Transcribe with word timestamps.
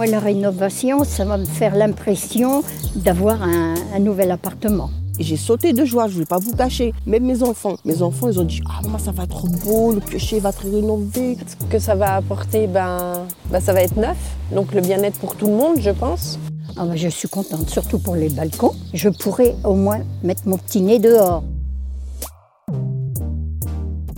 Moi, 0.00 0.06
la 0.06 0.18
rénovation, 0.18 1.04
ça 1.04 1.26
va 1.26 1.36
me 1.36 1.44
faire 1.44 1.76
l'impression 1.76 2.62
d'avoir 2.96 3.42
un, 3.42 3.74
un 3.94 3.98
nouvel 3.98 4.30
appartement. 4.30 4.88
Et 5.18 5.22
j'ai 5.22 5.36
sauté 5.36 5.74
de 5.74 5.84
joie, 5.84 6.08
je 6.08 6.14
ne 6.14 6.20
vais 6.20 6.24
pas 6.24 6.38
vous 6.38 6.56
cacher. 6.56 6.94
Même 7.04 7.26
mes 7.26 7.42
enfants, 7.42 7.76
mes 7.84 8.00
enfants, 8.00 8.30
ils 8.30 8.40
ont 8.40 8.44
dit 8.44 8.62
Ah, 8.66 8.80
maman, 8.82 8.96
ça 8.96 9.12
va 9.12 9.24
être 9.24 9.46
beau, 9.62 9.92
le 9.92 10.00
piocher 10.00 10.40
va 10.40 10.48
être 10.48 10.62
rénové. 10.62 11.36
Ce 11.46 11.66
que 11.66 11.78
ça 11.78 11.96
va 11.96 12.14
apporter, 12.14 12.66
ben, 12.66 13.26
ben 13.50 13.60
ça 13.60 13.74
va 13.74 13.82
être 13.82 13.94
neuf. 13.98 14.16
Donc 14.54 14.72
le 14.72 14.80
bien-être 14.80 15.18
pour 15.18 15.36
tout 15.36 15.48
le 15.48 15.52
monde, 15.52 15.76
je 15.78 15.90
pense. 15.90 16.38
Ah 16.78 16.86
ben, 16.86 16.96
je 16.96 17.08
suis 17.08 17.28
contente, 17.28 17.68
surtout 17.68 17.98
pour 17.98 18.16
les 18.16 18.30
balcons. 18.30 18.72
Je 18.94 19.10
pourrais 19.10 19.54
au 19.64 19.74
moins 19.74 20.00
mettre 20.22 20.48
mon 20.48 20.56
petit 20.56 20.80
nez 20.80 20.98
dehors. 20.98 21.44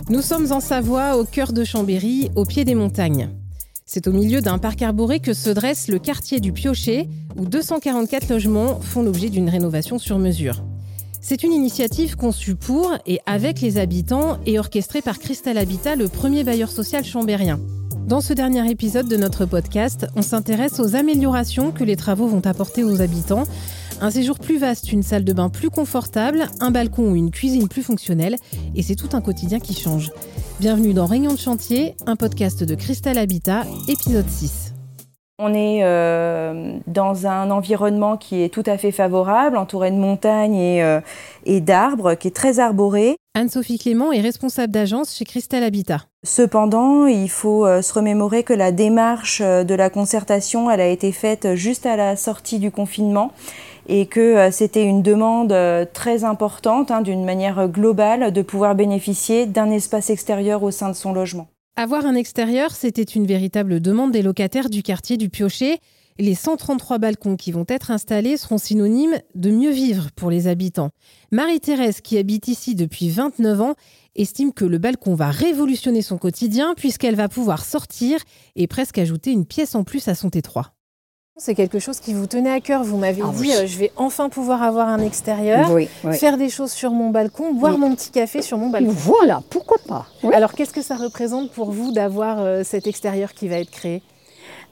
Nous 0.07 0.21
sommes 0.21 0.49
en 0.53 0.61
Savoie, 0.61 1.17
au 1.17 1.25
cœur 1.25 1.51
de 1.51 1.65
Chambéry, 1.65 2.31
au 2.37 2.45
pied 2.45 2.63
des 2.63 2.73
montagnes. 2.73 3.27
C'est 3.95 4.07
au 4.07 4.11
milieu 4.11 4.41
d'un 4.41 4.57
parc 4.57 4.81
arboré 4.81 5.19
que 5.19 5.35
se 5.35 5.51
dresse 5.51 5.87
le 5.87 5.99
quartier 5.99 6.39
du 6.39 6.51
Piochet, 6.51 7.07
où 7.37 7.45
244 7.45 8.27
logements 8.27 8.79
font 8.79 9.03
l'objet 9.03 9.29
d'une 9.29 9.47
rénovation 9.47 9.99
sur 9.99 10.17
mesure. 10.17 10.63
C'est 11.21 11.43
une 11.43 11.53
initiative 11.53 12.15
conçue 12.15 12.55
pour 12.55 12.91
et 13.05 13.19
avec 13.27 13.61
les 13.61 13.77
habitants 13.77 14.39
et 14.47 14.57
orchestrée 14.57 15.03
par 15.03 15.19
Cristal 15.19 15.59
Habitat, 15.59 15.95
le 15.95 16.07
premier 16.07 16.43
bailleur 16.43 16.71
social 16.71 17.05
chambérien. 17.05 17.59
Dans 18.07 18.19
ce 18.19 18.33
dernier 18.33 18.67
épisode 18.71 19.07
de 19.07 19.15
notre 19.15 19.45
podcast, 19.45 20.07
on 20.15 20.23
s'intéresse 20.23 20.79
aux 20.79 20.95
améliorations 20.95 21.71
que 21.71 21.83
les 21.83 21.95
travaux 21.95 22.25
vont 22.25 22.45
apporter 22.47 22.83
aux 22.83 22.99
habitants. 22.99 23.43
Un 24.03 24.11
séjour 24.11 24.37
plus 24.37 24.57
vaste, 24.57 24.91
une 24.91 25.01
salle 25.01 25.23
de 25.23 25.31
bain 25.31 25.47
plus 25.47 25.69
confortable, 25.69 26.47
un 26.59 26.71
balcon 26.71 27.11
ou 27.11 27.15
une 27.15 27.31
cuisine 27.31 27.69
plus 27.69 27.83
fonctionnelle, 27.83 28.35
et 28.75 28.81
c'est 28.81 28.95
tout 28.95 29.07
un 29.13 29.21
quotidien 29.21 29.61
qui 29.61 29.73
change. 29.73 30.11
Bienvenue 30.59 30.93
dans 30.93 31.05
Réunion 31.05 31.31
de 31.31 31.39
chantier, 31.39 31.95
un 32.05 32.17
podcast 32.17 32.65
de 32.65 32.75
Cristal 32.75 33.17
Habitat, 33.17 33.63
épisode 33.87 34.27
6. 34.27 34.73
On 35.39 35.53
est 35.53 35.85
euh, 35.85 36.77
dans 36.85 37.27
un 37.27 37.49
environnement 37.49 38.17
qui 38.17 38.43
est 38.43 38.49
tout 38.49 38.63
à 38.65 38.77
fait 38.77 38.91
favorable, 38.91 39.55
entouré 39.55 39.89
de 39.89 39.95
montagnes 39.95 40.55
et, 40.55 40.83
euh, 40.83 40.99
et 41.45 41.61
d'arbres, 41.61 42.15
qui 42.15 42.27
est 42.27 42.35
très 42.35 42.59
arboré. 42.59 43.15
Anne-Sophie 43.35 43.79
Clément 43.79 44.11
est 44.11 44.21
responsable 44.21 44.73
d'agence 44.73 45.15
chez 45.15 45.23
Cristal 45.23 45.63
Habitat. 45.63 46.01
Cependant, 46.25 47.07
il 47.07 47.29
faut 47.29 47.65
euh, 47.65 47.81
se 47.81 47.93
remémorer 47.93 48.43
que 48.43 48.53
la 48.53 48.73
démarche 48.73 49.41
de 49.41 49.73
la 49.73 49.89
concertation, 49.89 50.69
elle 50.69 50.81
a 50.81 50.87
été 50.87 51.13
faite 51.13 51.55
juste 51.55 51.85
à 51.85 51.95
la 51.95 52.17
sortie 52.17 52.59
du 52.59 52.69
confinement 52.69 53.31
et 53.87 54.05
que 54.05 54.19
euh, 54.19 54.51
c'était 54.51 54.83
une 54.83 55.01
demande 55.01 55.51
euh, 55.51 55.85
très 55.91 56.23
importante, 56.23 56.91
hein, 56.91 57.01
d'une 57.01 57.25
manière 57.25 57.67
globale, 57.67 58.31
de 58.31 58.41
pouvoir 58.41 58.75
bénéficier 58.75 59.45
d'un 59.45 59.71
espace 59.71 60.09
extérieur 60.09 60.63
au 60.63 60.71
sein 60.71 60.89
de 60.89 60.95
son 60.95 61.13
logement. 61.13 61.47
Avoir 61.75 62.05
un 62.05 62.15
extérieur, 62.15 62.71
c'était 62.75 63.01
une 63.01 63.25
véritable 63.25 63.79
demande 63.79 64.11
des 64.11 64.21
locataires 64.21 64.69
du 64.69 64.83
quartier 64.83 65.17
du 65.17 65.29
Piochet. 65.29 65.79
Les 66.19 66.35
133 66.35 66.99
balcons 66.99 67.35
qui 67.35 67.51
vont 67.51 67.65
être 67.67 67.89
installés 67.89 68.37
seront 68.37 68.59
synonymes 68.59 69.17
de 69.33 69.49
mieux 69.49 69.71
vivre 69.71 70.09
pour 70.15 70.29
les 70.29 70.47
habitants. 70.47 70.91
Marie-Thérèse, 71.31 72.01
qui 72.01 72.19
habite 72.19 72.47
ici 72.47 72.75
depuis 72.75 73.09
29 73.09 73.61
ans, 73.61 73.73
estime 74.15 74.53
que 74.53 74.65
le 74.65 74.77
balcon 74.77 75.15
va 75.15 75.31
révolutionner 75.31 76.03
son 76.03 76.19
quotidien 76.19 76.75
puisqu'elle 76.77 77.15
va 77.15 77.29
pouvoir 77.29 77.65
sortir 77.65 78.19
et 78.55 78.67
presque 78.67 78.99
ajouter 78.99 79.31
une 79.31 79.47
pièce 79.47 79.73
en 79.73 79.83
plus 79.83 80.07
à 80.07 80.13
son 80.13 80.27
T3. 80.27 80.65
C'est 81.35 81.55
quelque 81.55 81.79
chose 81.79 81.99
qui 81.99 82.13
vous 82.13 82.27
tenait 82.27 82.51
à 82.51 82.59
cœur. 82.61 82.83
Vous 82.83 82.97
m'avez 82.97 83.23
Ah 83.25 83.31
dit, 83.33 83.41
oui. 83.41 83.53
euh, 83.55 83.65
je 83.65 83.79
vais 83.79 83.91
enfin 83.95 84.29
pouvoir 84.29 84.61
avoir 84.61 84.87
un 84.87 84.99
extérieur, 84.99 85.71
Oui, 85.71 85.87
oui. 86.03 86.15
faire 86.15 86.37
des 86.37 86.49
choses 86.49 86.71
sur 86.71 86.91
mon 86.91 87.09
balcon, 87.09 87.53
boire 87.55 87.79
mon 87.79 87.95
petit 87.95 88.11
café 88.11 88.43
sur 88.43 88.59
mon 88.59 88.69
balcon. 88.69 88.91
Voilà, 88.91 89.41
pourquoi 89.49 89.77
pas. 89.87 90.05
Alors, 90.31 90.53
qu'est-ce 90.53 90.73
que 90.73 90.83
ça 90.83 90.95
représente 90.95 91.49
pour 91.51 91.71
vous 91.71 91.91
d'avoir 91.91 92.39
euh, 92.39 92.63
cet 92.63 92.85
extérieur 92.85 93.33
qui 93.33 93.47
va 93.47 93.55
être 93.57 93.71
créé? 93.71 94.03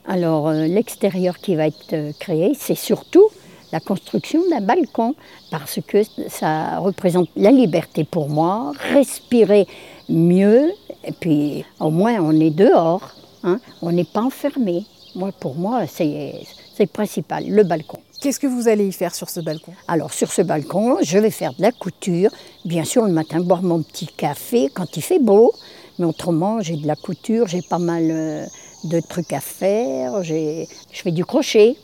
Alors, 0.08 0.50
euh, 0.50 0.68
l'extérieur 0.68 1.40
qui 1.40 1.56
va 1.56 1.66
être 1.66 2.12
créé, 2.20 2.52
c'est 2.60 2.76
surtout 2.76 3.26
la 3.72 3.80
construction 3.80 4.42
d'un 4.52 4.62
balcon, 4.62 5.16
parce 5.50 5.80
que 5.88 6.04
ça 6.30 6.78
représente 6.78 7.30
la 7.38 7.50
liberté 7.52 8.04
pour 8.04 8.30
moi, 8.30 8.74
respirer 8.94 9.66
mieux, 10.10 10.72
et 11.06 11.12
puis 11.14 11.66
au 11.80 11.90
moins 11.90 12.20
on 12.20 12.38
est 12.40 12.50
dehors, 12.52 13.16
hein, 13.44 13.60
on 13.82 13.92
n'est 13.94 14.04
pas 14.04 14.22
enfermé. 14.22 14.86
Moi, 15.16 15.32
pour 15.34 15.56
moi, 15.56 15.88
c'est 15.88 16.34
le 16.80 16.86
principal, 16.88 17.48
le 17.48 17.64
balcon. 17.64 18.00
Qu'est-ce 18.22 18.40
que 18.40 18.48
vous 18.48 18.68
allez 18.68 18.88
y 18.88 18.92
faire 18.92 19.14
sur 19.14 19.30
ce 19.30 19.40
balcon? 19.40 19.74
Alors 19.88 20.14
sur 20.14 20.32
ce 20.32 20.42
balcon, 20.42 20.98
je 21.02 21.18
vais 21.18 21.32
faire 21.32 21.54
de 21.54 21.62
la 21.62 21.72
couture, 21.72 22.30
bien 22.66 22.84
sûr 22.84 23.06
le 23.06 23.12
matin 23.12 23.40
boire 23.40 23.64
mon 23.64 23.82
petit 23.82 24.08
café 24.08 24.70
quand 24.74 24.96
il 24.96 25.02
fait 25.02 25.20
beau, 25.20 25.54
mais 25.98 26.06
autrement 26.06 26.62
j'ai 26.62 26.78
de 26.78 26.86
la 26.86 26.96
couture, 26.96 27.48
j'ai 27.48 27.62
pas 27.62 27.80
mal 27.80 28.08
euh, 28.10 28.46
de 28.84 29.00
trucs 29.00 29.34
à 29.34 29.40
faire, 29.40 30.24
je 30.24 30.66
fais 30.92 31.12
du 31.12 31.26
crochet, 31.26 31.76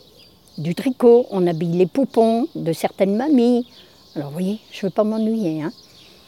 du 0.58 0.74
tricot, 0.74 1.26
on 1.30 1.46
habille 1.46 1.76
les 1.76 1.86
poupons 1.86 2.46
de 2.54 2.72
certaines 2.72 3.16
mamies. 3.16 3.66
Alors 4.14 4.28
vous 4.28 4.34
voyez, 4.34 4.58
je 4.70 4.78
ne 4.78 4.82
veux 4.90 4.94
pas 4.94 5.04
m'ennuyer. 5.04 5.62
Hein. 5.62 5.72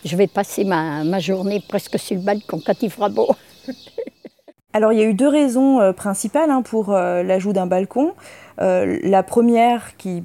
Je 0.05 0.17
vais 0.17 0.27
passer 0.27 0.65
ma, 0.65 1.05
ma 1.05 1.21
journée 1.21 1.63
presque 1.69 1.99
sur 1.99 2.17
le 2.17 2.23
balcon 2.23 2.61
quand 2.65 2.83
il 2.83 2.91
fera 2.91 3.09
beau. 3.09 3.29
Alors 4.73 4.93
il 4.93 5.01
y 5.01 5.03
a 5.03 5.07
eu 5.07 5.15
deux 5.15 5.29
raisons 5.29 5.81
euh, 5.81 5.93
principales 5.93 6.51
hein, 6.51 6.63
pour 6.63 6.95
euh, 6.95 7.23
l'ajout 7.23 7.53
d'un 7.53 7.67
balcon. 7.67 8.15
Euh, 8.61 8.99
la 9.03 9.23
première 9.23 9.97
qui, 9.97 10.25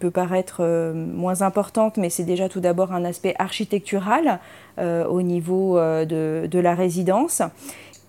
peut 0.00 0.10
paraître 0.10 0.62
moins 0.92 1.40
importante, 1.40 1.96
mais 1.96 2.10
c'est 2.10 2.24
déjà 2.24 2.50
tout 2.50 2.60
d'abord 2.60 2.92
un 2.92 3.04
aspect 3.06 3.34
architectural 3.38 4.40
au 4.78 5.22
niveau 5.22 5.78
de 5.78 6.58
la 6.58 6.74
résidence. 6.74 7.40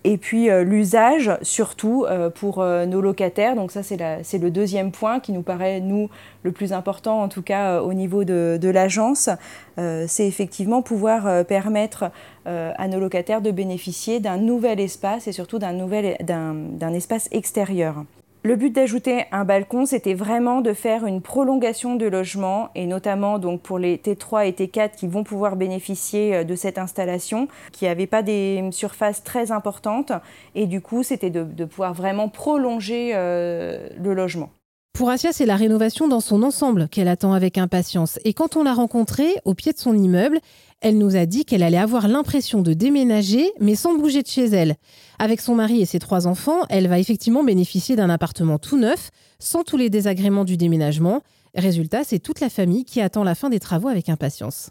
Et 0.04 0.16
puis 0.16 0.48
euh, 0.48 0.62
l'usage 0.62 1.32
surtout 1.42 2.04
euh, 2.04 2.30
pour 2.30 2.60
euh, 2.60 2.86
nos 2.86 3.00
locataires. 3.00 3.56
Donc 3.56 3.72
ça 3.72 3.82
c'est 3.82 4.38
le 4.38 4.50
deuxième 4.50 4.92
point 4.92 5.20
qui 5.20 5.32
nous 5.32 5.42
paraît, 5.42 5.80
nous, 5.80 6.08
le 6.44 6.52
plus 6.52 6.72
important 6.72 7.22
en 7.22 7.28
tout 7.28 7.42
cas 7.42 7.82
au 7.82 7.92
niveau 7.94 8.24
de, 8.24 8.58
de 8.60 8.68
l'agence. 8.68 9.28
C'est 9.76 10.26
effectivement 10.26 10.82
pouvoir 10.82 11.44
permettre 11.44 12.10
à 12.46 12.88
nos 12.88 12.98
locataires 12.98 13.40
de 13.40 13.52
bénéficier 13.52 14.18
d'un 14.18 14.36
nouvel 14.36 14.80
espace 14.80 15.28
et 15.28 15.32
surtout 15.32 15.60
d'un 15.60 16.92
espace 16.94 17.28
extérieur. 17.30 18.02
Le 18.44 18.54
but 18.54 18.70
d'ajouter 18.70 19.24
un 19.32 19.44
balcon, 19.44 19.84
c'était 19.84 20.14
vraiment 20.14 20.60
de 20.60 20.72
faire 20.72 21.06
une 21.06 21.20
prolongation 21.20 21.96
de 21.96 22.06
logement 22.06 22.70
et 22.76 22.86
notamment 22.86 23.40
donc 23.40 23.62
pour 23.62 23.80
les 23.80 23.96
T3 23.96 24.46
et 24.46 24.52
T4 24.52 24.94
qui 24.96 25.08
vont 25.08 25.24
pouvoir 25.24 25.56
bénéficier 25.56 26.36
euh, 26.36 26.44
de 26.44 26.54
cette 26.54 26.78
installation, 26.78 27.48
qui 27.72 27.86
n'avaient 27.86 28.06
pas 28.06 28.22
des 28.22 28.68
surfaces 28.70 29.24
très 29.24 29.50
importantes 29.50 30.12
et 30.54 30.66
du 30.66 30.80
coup 30.80 31.02
c'était 31.02 31.30
de, 31.30 31.64
pouvoir 31.64 31.94
vraiment 31.94 32.28
prolonger 32.28 33.10
euh, 33.14 33.88
le 33.98 34.14
logement. 34.14 34.50
Pour 34.92 35.10
Asia, 35.10 35.32
c'est 35.32 35.46
la 35.46 35.56
rénovation 35.56 36.08
dans 36.08 36.20
son 36.20 36.42
ensemble 36.42 36.88
qu'elle 36.88 37.06
attend 37.06 37.32
avec 37.32 37.56
impatience. 37.56 38.18
Et 38.24 38.34
quand 38.34 38.56
on 38.56 38.64
l'a 38.64 38.74
rencontrée 38.74 39.34
au 39.44 39.54
pied 39.54 39.72
de 39.72 39.78
son 39.78 39.96
immeuble, 39.96 40.40
elle 40.80 40.98
nous 40.98 41.14
a 41.16 41.24
dit 41.24 41.44
qu'elle 41.44 41.62
allait 41.62 41.76
avoir 41.78 42.08
l'impression 42.08 42.62
de 42.62 42.72
déménager, 42.72 43.52
mais 43.60 43.76
sans 43.76 43.96
bouger 43.96 44.22
de 44.22 44.26
chez 44.26 44.46
elle. 44.46 44.76
Avec 45.18 45.40
son 45.40 45.54
mari 45.54 45.80
et 45.80 45.86
ses 45.86 45.98
trois 46.00 46.26
enfants, 46.26 46.62
elle 46.68 46.88
va 46.88 46.98
effectivement 46.98 47.44
bénéficier 47.44 47.94
d'un 47.94 48.10
appartement 48.10 48.58
tout 48.58 48.78
neuf, 48.78 49.10
sans 49.38 49.62
tous 49.62 49.76
les 49.76 49.90
désagréments 49.90 50.44
du 50.44 50.56
déménagement. 50.56 51.22
Résultat, 51.54 52.02
c'est 52.04 52.18
toute 52.18 52.40
la 52.40 52.48
famille 52.50 52.84
qui 52.84 53.00
attend 53.00 53.24
la 53.24 53.34
fin 53.34 53.50
des 53.50 53.60
travaux 53.60 53.88
avec 53.88 54.08
impatience. 54.08 54.70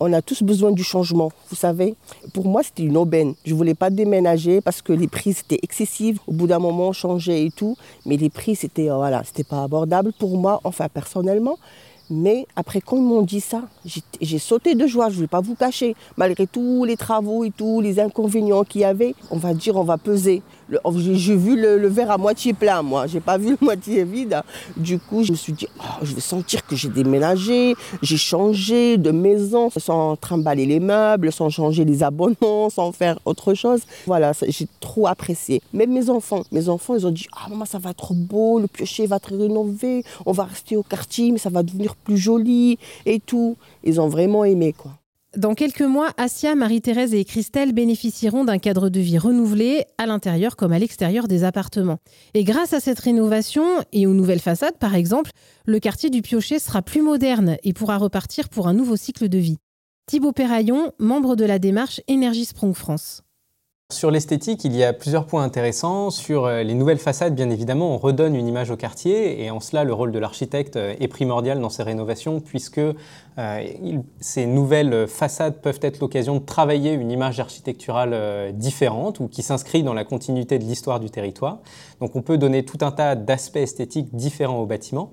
On 0.00 0.12
a 0.12 0.20
tous 0.22 0.42
besoin 0.42 0.72
du 0.72 0.82
changement, 0.82 1.30
vous 1.50 1.56
savez. 1.56 1.94
Pour 2.32 2.46
moi, 2.46 2.62
c'était 2.64 2.82
une 2.82 2.96
aubaine. 2.96 3.34
Je 3.44 3.52
ne 3.52 3.56
voulais 3.56 3.74
pas 3.74 3.90
déménager 3.90 4.60
parce 4.60 4.82
que 4.82 4.92
les 4.92 5.06
prix 5.06 5.30
étaient 5.30 5.60
excessifs. 5.62 6.18
Au 6.26 6.32
bout 6.32 6.46
d'un 6.48 6.58
moment, 6.58 6.88
on 6.88 6.92
changeait 6.92 7.44
et 7.46 7.50
tout. 7.50 7.76
Mais 8.04 8.16
les 8.16 8.28
prix, 8.28 8.56
c'était 8.56 8.90
euh, 8.90 8.96
voilà, 8.96 9.22
c'était 9.24 9.44
pas 9.44 9.62
abordable 9.62 10.12
pour 10.18 10.36
moi, 10.36 10.60
enfin 10.64 10.88
personnellement. 10.88 11.56
Mais 12.10 12.46
après, 12.54 12.82
quand 12.82 12.96
ils 12.96 13.02
m'ont 13.02 13.22
dit 13.22 13.40
ça, 13.40 13.62
j'ai- 13.86 14.02
j'ai 14.20 14.38
sauté 14.38 14.74
de 14.74 14.86
joie, 14.86 15.08
je 15.08 15.16
ne 15.16 15.20
vais 15.22 15.26
pas 15.26 15.40
vous 15.40 15.54
cacher. 15.54 15.94
Malgré 16.18 16.46
tous 16.46 16.84
les 16.84 16.96
travaux 16.98 17.44
et 17.44 17.50
tous 17.50 17.80
les 17.80 17.98
inconvénients 17.98 18.64
qu'il 18.64 18.82
y 18.82 18.84
avait, 18.84 19.14
on 19.30 19.38
va 19.38 19.54
dire, 19.54 19.76
on 19.76 19.84
va 19.84 19.96
peser. 19.96 20.42
Le- 20.68 20.78
J'ai 21.14 21.36
vu 21.36 21.60
le, 21.60 21.86
verre 21.88 22.10
à 22.10 22.18
moitié 22.18 22.52
plein, 22.52 22.82
moi. 22.82 23.06
J'ai 23.06 23.20
pas 23.20 23.38
vu 23.38 23.50
le 23.50 23.58
moitié 23.64 24.04
vide. 24.04 24.40
Du 24.76 24.98
coup, 24.98 25.22
je 25.22 25.32
me 25.32 25.36
suis 25.36 25.52
dit, 25.52 25.66
Oh, 25.80 25.82
je 26.02 26.14
vais 26.14 26.20
sentir 26.20 26.66
que 26.66 26.74
j'ai 26.76 26.88
déménagé, 26.88 27.74
j'ai 28.02 28.16
changé 28.16 28.96
de 28.96 29.10
maison, 29.10 29.70
sans 29.76 30.16
trimballer 30.16 30.66
les 30.66 30.80
meubles, 30.80 31.32
sans 31.32 31.50
changer 31.50 31.84
les 31.84 32.02
abonnements, 32.02 32.70
sans 32.70 32.92
faire 32.92 33.18
autre 33.24 33.54
chose. 33.54 33.82
Voilà, 34.06 34.32
j'ai 34.48 34.66
trop 34.80 35.06
apprécié. 35.06 35.60
Même 35.72 35.92
mes 35.92 36.10
enfants, 36.10 36.42
mes 36.52 36.68
enfants, 36.68 36.94
ils 36.96 37.06
ont 37.06 37.10
dit, 37.10 37.26
ah 37.36 37.48
maman, 37.48 37.64
ça 37.64 37.78
va 37.78 37.90
être 37.90 38.14
beau, 38.14 38.58
le 38.60 38.66
piocher 38.66 39.06
va 39.06 39.16
être 39.16 39.36
rénové, 39.36 40.04
on 40.26 40.32
va 40.32 40.44
rester 40.44 40.76
au 40.76 40.82
quartier, 40.82 41.30
mais 41.32 41.38
ça 41.38 41.50
va 41.50 41.62
devenir 41.62 41.94
plus 41.96 42.16
joli 42.18 42.78
et 43.06 43.20
tout. 43.20 43.56
Ils 43.82 44.00
ont 44.00 44.08
vraiment 44.08 44.44
aimé, 44.44 44.72
quoi. 44.76 44.92
Dans 45.36 45.54
quelques 45.54 45.82
mois, 45.82 46.10
Asia, 46.16 46.54
Marie-Thérèse 46.54 47.12
et 47.12 47.24
Christelle 47.24 47.72
bénéficieront 47.72 48.44
d'un 48.44 48.58
cadre 48.58 48.88
de 48.88 49.00
vie 49.00 49.18
renouvelé, 49.18 49.84
à 49.98 50.06
l'intérieur 50.06 50.54
comme 50.54 50.72
à 50.72 50.78
l'extérieur 50.78 51.26
des 51.26 51.42
appartements. 51.42 51.98
Et 52.34 52.44
grâce 52.44 52.72
à 52.72 52.78
cette 52.78 53.00
rénovation 53.00 53.64
et 53.92 54.06
aux 54.06 54.14
nouvelles 54.14 54.38
façades, 54.38 54.78
par 54.78 54.94
exemple, 54.94 55.32
le 55.66 55.80
quartier 55.80 56.08
du 56.08 56.22
Piochet 56.22 56.60
sera 56.60 56.82
plus 56.82 57.02
moderne 57.02 57.56
et 57.64 57.72
pourra 57.72 57.98
repartir 57.98 58.48
pour 58.48 58.68
un 58.68 58.74
nouveau 58.74 58.94
cycle 58.94 59.28
de 59.28 59.38
vie. 59.38 59.58
Thibaut 60.06 60.32
Perraillon, 60.32 60.92
membre 61.00 61.34
de 61.34 61.44
la 61.44 61.58
démarche 61.58 62.00
Énergie 62.06 62.44
Sprong 62.44 62.74
France. 62.74 63.22
Sur 63.92 64.10
l'esthétique, 64.10 64.64
il 64.64 64.74
y 64.74 64.82
a 64.82 64.94
plusieurs 64.94 65.26
points 65.26 65.42
intéressants. 65.42 66.08
Sur 66.08 66.46
euh, 66.46 66.62
les 66.62 66.72
nouvelles 66.72 66.98
façades, 66.98 67.34
bien 67.34 67.50
évidemment, 67.50 67.94
on 67.94 67.98
redonne 67.98 68.34
une 68.34 68.48
image 68.48 68.70
au 68.70 68.78
quartier 68.78 69.44
et 69.44 69.50
en 69.50 69.60
cela, 69.60 69.84
le 69.84 69.92
rôle 69.92 70.10
de 70.10 70.18
l'architecte 70.18 70.76
euh, 70.76 70.94
est 71.00 71.06
primordial 71.06 71.60
dans 71.60 71.68
ces 71.68 71.82
rénovations 71.82 72.40
puisque 72.40 72.78
euh, 72.78 73.62
ces 74.20 74.46
nouvelles 74.46 75.06
façades 75.06 75.60
peuvent 75.60 75.80
être 75.82 76.00
l'occasion 76.00 76.36
de 76.36 76.44
travailler 76.46 76.94
une 76.94 77.10
image 77.10 77.40
architecturale 77.40 78.54
différente 78.54 79.20
ou 79.20 79.28
qui 79.28 79.42
s'inscrit 79.42 79.82
dans 79.82 79.92
la 79.92 80.04
continuité 80.04 80.58
de 80.58 80.64
l'histoire 80.64 80.98
du 80.98 81.10
territoire. 81.10 81.58
Donc 82.00 82.16
on 82.16 82.22
peut 82.22 82.38
donner 82.38 82.64
tout 82.64 82.78
un 82.80 82.90
tas 82.90 83.16
d'aspects 83.16 83.56
esthétiques 83.56 84.14
différents 84.14 84.60
au 84.60 84.66
bâtiment. 84.66 85.10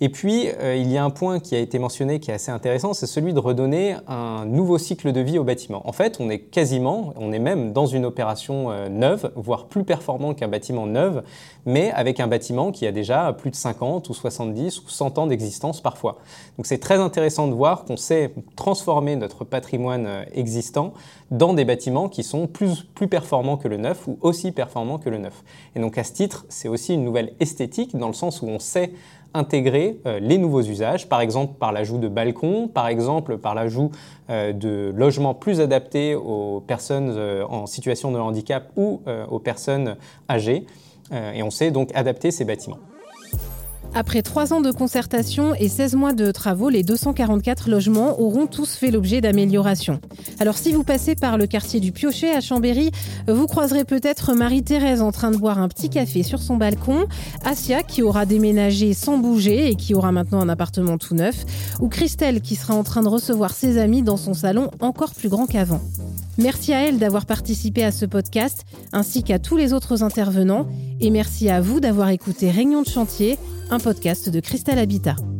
Et 0.00 0.08
puis, 0.08 0.48
il 0.62 0.90
y 0.90 0.96
a 0.96 1.04
un 1.04 1.10
point 1.10 1.40
qui 1.40 1.54
a 1.56 1.58
été 1.58 1.78
mentionné 1.78 2.20
qui 2.20 2.30
est 2.30 2.34
assez 2.34 2.50
intéressant, 2.50 2.94
c'est 2.94 3.06
celui 3.06 3.32
de 3.32 3.38
redonner 3.38 3.96
un 4.06 4.44
nouveau 4.44 4.78
cycle 4.78 5.12
de 5.12 5.20
vie 5.20 5.38
au 5.38 5.44
bâtiment. 5.44 5.82
En 5.88 5.92
fait, 5.92 6.18
on 6.20 6.30
est 6.30 6.40
quasiment, 6.40 7.12
on 7.16 7.32
est 7.32 7.38
même 7.38 7.72
dans 7.72 7.86
une 7.86 8.04
opération 8.14 8.70
euh, 8.70 8.88
neuve, 8.88 9.32
voire 9.34 9.66
plus 9.66 9.82
performant 9.82 10.34
qu'un 10.34 10.46
bâtiment 10.46 10.86
neuf, 10.86 11.24
mais 11.66 11.90
avec 11.90 12.20
un 12.20 12.28
bâtiment 12.28 12.70
qui 12.70 12.86
a 12.86 12.92
déjà 12.92 13.32
plus 13.32 13.50
de 13.50 13.56
50 13.56 14.08
ou 14.08 14.14
70 14.14 14.78
ou 14.78 14.88
100 14.88 15.18
ans 15.18 15.26
d'existence 15.26 15.80
parfois. 15.80 16.18
Donc 16.56 16.66
c'est 16.66 16.78
très 16.78 16.98
intéressant 16.98 17.48
de 17.48 17.54
voir 17.54 17.84
qu'on 17.84 17.96
sait 17.96 18.32
transformer 18.54 19.16
notre 19.16 19.44
patrimoine 19.44 20.06
euh, 20.06 20.24
existant 20.32 20.92
dans 21.32 21.54
des 21.54 21.64
bâtiments 21.64 22.08
qui 22.08 22.22
sont 22.22 22.46
plus, 22.46 22.84
plus 22.84 23.08
performants 23.08 23.56
que 23.56 23.66
le 23.66 23.78
neuf 23.78 24.06
ou 24.06 24.16
aussi 24.20 24.52
performants 24.52 24.98
que 24.98 25.10
le 25.10 25.18
neuf. 25.18 25.42
Et 25.74 25.80
donc 25.80 25.98
à 25.98 26.04
ce 26.04 26.12
titre, 26.12 26.46
c'est 26.48 26.68
aussi 26.68 26.94
une 26.94 27.04
nouvelle 27.04 27.32
esthétique 27.40 27.96
dans 27.96 28.06
le 28.06 28.14
sens 28.14 28.42
où 28.42 28.46
on 28.46 28.60
sait 28.60 28.92
intégrer 29.34 29.98
euh, 30.06 30.20
les 30.20 30.38
nouveaux 30.38 30.62
usages, 30.62 31.08
par 31.08 31.20
exemple 31.20 31.54
par 31.58 31.72
l'ajout 31.72 31.98
de 31.98 32.08
balcons, 32.08 32.68
par 32.68 32.86
exemple 32.86 33.36
par 33.36 33.54
l'ajout 33.54 33.90
euh, 34.30 34.52
de 34.52 34.92
logements 34.96 35.34
plus 35.34 35.60
adaptés 35.60 36.14
aux 36.14 36.62
personnes 36.66 37.12
euh, 37.16 37.44
en 37.46 37.66
situation 37.66 38.12
de 38.12 38.18
handicap 38.18 38.70
ou 38.76 39.02
aux 39.30 39.38
personnes 39.38 39.96
âgées. 40.30 40.66
et 41.12 41.42
on 41.42 41.50
sait 41.50 41.70
donc 41.70 41.90
adapter 41.94 42.30
ces 42.30 42.44
bâtiments. 42.44 42.78
Après 43.96 44.22
trois 44.22 44.52
ans 44.52 44.60
de 44.60 44.72
concertation 44.72 45.54
et 45.54 45.68
16 45.68 45.94
mois 45.94 46.12
de 46.12 46.32
travaux, 46.32 46.68
les 46.68 46.82
244 46.82 47.70
logements 47.70 48.20
auront 48.20 48.48
tous 48.48 48.74
fait 48.74 48.90
l'objet 48.90 49.20
d'améliorations. 49.20 50.00
Alors 50.40 50.58
si 50.58 50.72
vous 50.72 50.82
passez 50.82 51.14
par 51.14 51.38
le 51.38 51.46
quartier 51.46 51.78
du 51.78 51.92
Piochet 51.92 52.32
à 52.32 52.40
Chambéry, 52.40 52.90
vous 53.28 53.46
croiserez 53.46 53.84
peut-être 53.84 54.34
Marie-Thérèse 54.34 55.00
en 55.00 55.12
train 55.12 55.30
de 55.30 55.36
boire 55.36 55.60
un 55.60 55.68
petit 55.68 55.90
café 55.90 56.24
sur 56.24 56.42
son 56.42 56.56
balcon, 56.56 57.06
Asia 57.44 57.84
qui 57.84 58.02
aura 58.02 58.26
déménagé 58.26 58.94
sans 58.94 59.16
bouger 59.16 59.68
et 59.68 59.76
qui 59.76 59.94
aura 59.94 60.10
maintenant 60.10 60.40
un 60.40 60.48
appartement 60.48 60.98
tout 60.98 61.14
neuf, 61.14 61.44
ou 61.78 61.88
Christelle 61.88 62.40
qui 62.40 62.56
sera 62.56 62.74
en 62.74 62.82
train 62.82 63.02
de 63.02 63.08
recevoir 63.08 63.54
ses 63.54 63.78
amis 63.78 64.02
dans 64.02 64.16
son 64.16 64.34
salon 64.34 64.72
encore 64.80 65.14
plus 65.14 65.28
grand 65.28 65.46
qu'avant. 65.46 65.80
Merci 66.36 66.72
à 66.72 66.88
elle 66.88 66.98
d'avoir 66.98 67.26
participé 67.26 67.84
à 67.84 67.92
ce 67.92 68.06
podcast, 68.06 68.64
ainsi 68.92 69.22
qu'à 69.22 69.38
tous 69.38 69.56
les 69.56 69.72
autres 69.72 70.02
intervenants, 70.02 70.66
et 71.00 71.10
merci 71.10 71.48
à 71.48 71.60
vous 71.60 71.78
d'avoir 71.78 72.08
écouté 72.08 72.50
Réunion 72.50 72.82
de 72.82 72.88
chantier, 72.88 73.38
un 73.70 73.78
podcast 73.78 74.28
de 74.28 74.40
Cristal 74.40 74.78
Habitat. 74.78 75.33